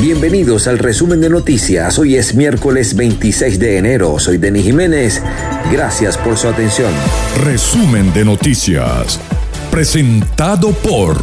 [0.00, 1.96] Bienvenidos al resumen de noticias.
[2.00, 4.18] Hoy es miércoles 26 de enero.
[4.18, 5.22] Soy Denis Jiménez.
[5.70, 6.92] Gracias por su atención.
[7.44, 9.20] Resumen de noticias.
[9.70, 11.16] Presentado por...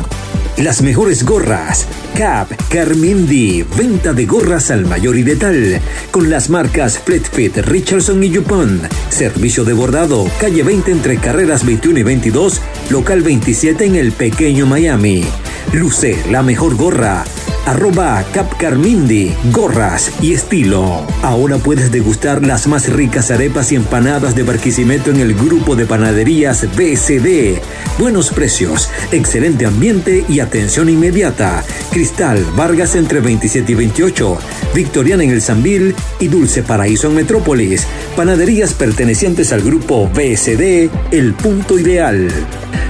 [0.58, 1.86] Las mejores gorras.
[2.18, 5.82] Cap, Carmindi, venta de gorras al mayor y de tal.
[6.12, 8.82] Con las marcas Fleetfit, Richardson y Yupon.
[9.10, 14.66] Servicio de bordado, calle 20 entre carreras 21 y 22, local 27 en el pequeño
[14.66, 15.26] Miami.
[15.74, 17.24] Luce la mejor gorra
[17.66, 21.06] arroba Capcarmindi, gorras y estilo.
[21.22, 25.86] Ahora puedes degustar las más ricas arepas y empanadas de Barquisimeto en el grupo de
[25.86, 27.62] panaderías BCD.
[27.98, 31.64] Buenos precios, excelente ambiente y atención inmediata.
[31.92, 34.38] Cristal, Vargas entre 27 y 28,
[34.74, 37.86] Victoriana en el Sambil y Dulce Paraíso en Metrópolis.
[38.16, 42.30] Panaderías pertenecientes al grupo BSD, El Punto Ideal.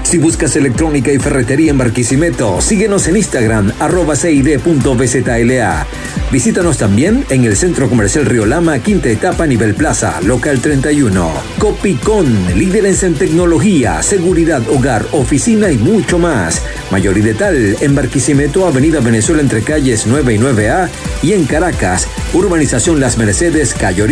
[0.09, 5.85] Si buscas electrónica y ferretería en Barquisimeto, síguenos en Instagram, arroba cid.bzla.
[6.31, 11.31] Visítanos también en el Centro Comercial Río Lama, quinta etapa, nivel plaza, local 31.
[11.59, 12.25] Copicón,
[12.57, 16.63] líderes en tecnología, seguridad, hogar, oficina y mucho más.
[16.89, 20.89] Mayor y tal en Barquisimeto, Avenida Venezuela entre calles 9 y 9A
[21.21, 24.07] y en Caracas, Urbanización Las Mercedes, Cayo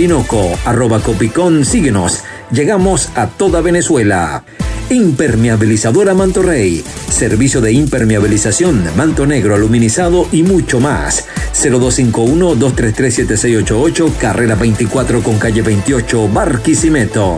[0.64, 2.24] arroba Copicón, síguenos.
[2.52, 4.44] Llegamos a toda Venezuela.
[4.90, 6.82] Impermeabilizadora Manto Rey.
[7.10, 11.26] Servicio de impermeabilización, manto negro, aluminizado y mucho más.
[11.54, 17.38] 0251-233-7688, carrera 24 con calle 28, Barquisimeto.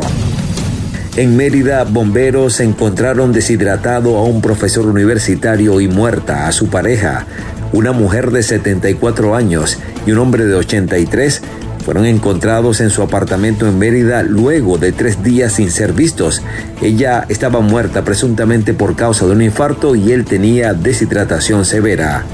[1.15, 7.25] En Mérida, bomberos encontraron deshidratado a un profesor universitario y muerta a su pareja,
[7.73, 11.41] una mujer de 74 años y un hombre de 83
[11.89, 16.43] fueron encontrados en su apartamento en Mérida luego de tres días sin ser vistos.
[16.83, 22.25] Ella estaba muerta presuntamente por causa de un infarto y él tenía deshidratación severa.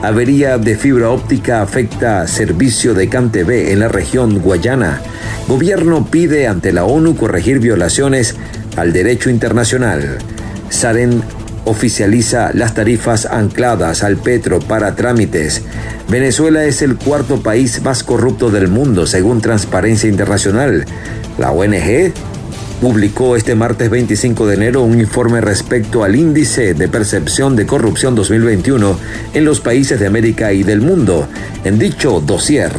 [0.00, 5.02] Avería de fibra óptica afecta servicio de CanTV en la región Guayana.
[5.46, 8.34] Gobierno pide ante la ONU corregir violaciones
[8.78, 10.20] al derecho internacional.
[10.70, 11.22] Saren
[11.64, 15.62] oficializa las tarifas ancladas al petro para trámites.
[16.08, 20.84] Venezuela es el cuarto país más corrupto del mundo, según Transparencia Internacional.
[21.38, 22.12] La ONG
[22.80, 28.16] publicó este martes 25 de enero un informe respecto al índice de percepción de corrupción
[28.16, 28.98] 2021
[29.34, 31.28] en los países de América y del mundo.
[31.62, 32.72] En dicho dossier,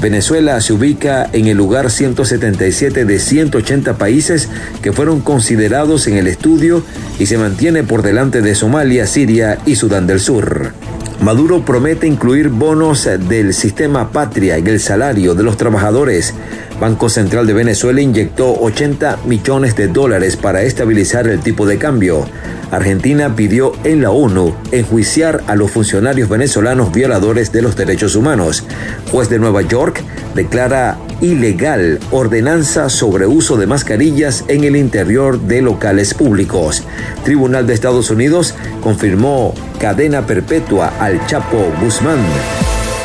[0.00, 4.48] Venezuela se ubica en el lugar 177 de 180 países
[4.80, 6.84] que fueron considerados en el estudio
[7.18, 10.72] y se mantiene por delante de Somalia, Siria y Sudán del Sur.
[11.20, 16.32] Maduro promete incluir bonos del sistema patria en el salario de los trabajadores.
[16.80, 22.24] Banco Central de Venezuela inyectó 80 millones de dólares para estabilizar el tipo de cambio.
[22.70, 28.64] Argentina pidió en la ONU enjuiciar a los funcionarios venezolanos violadores de los derechos humanos.
[29.10, 30.00] Juez de Nueva York
[30.36, 36.84] declara ilegal ordenanza sobre uso de mascarillas en el interior de locales públicos.
[37.24, 42.18] Tribunal de Estados Unidos confirmó cadena perpetua al Chapo Guzmán.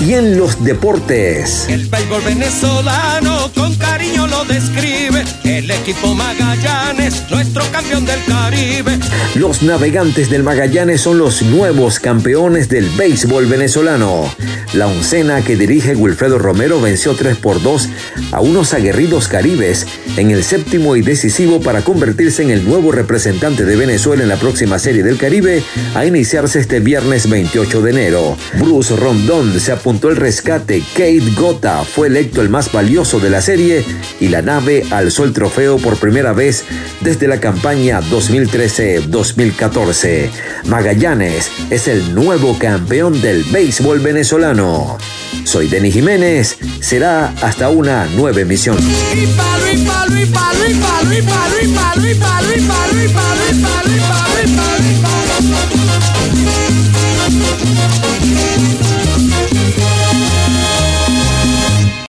[0.06, 1.66] Y en los deportes.
[1.70, 5.24] El béisbol venezolano con cariño lo describe.
[5.44, 8.98] El equipo Magallanes, nuestro campeón del Caribe.
[9.34, 14.30] Los navegantes del Magallanes son los nuevos campeones del béisbol venezolano.
[14.74, 17.88] La oncena que dirige Wilfredo Romero venció 3 por 2
[18.32, 19.86] a unos aguerridos caribes
[20.16, 24.36] en el séptimo y decisivo para convertirse en el nuevo representante de Venezuela en la
[24.36, 25.62] próxima Serie del Caribe
[25.94, 28.36] a iniciarse este viernes 28 de enero.
[28.58, 33.40] Bruce Rondón se apuntó el rescate, Kate Gota fue electo el más valioso de la
[33.40, 33.84] serie
[34.20, 36.64] y la nave alzó el trofeo por primera vez
[37.00, 40.28] desde la campaña 2013-2014.
[40.66, 44.98] Magallanes es el nuevo campeón del béisbol venezolano.
[45.44, 48.76] Soy Denis Jiménez, será hasta una nueva emisión.